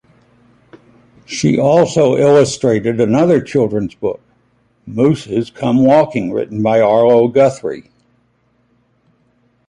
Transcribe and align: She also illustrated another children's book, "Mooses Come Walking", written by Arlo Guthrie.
She 1.27 1.59
also 1.59 2.17
illustrated 2.17 2.99
another 2.99 3.39
children's 3.39 3.93
book, 3.93 4.19
"Mooses 4.87 5.51
Come 5.51 5.85
Walking", 5.85 6.31
written 6.33 6.63
by 6.63 6.81
Arlo 6.81 7.27
Guthrie. 7.27 7.91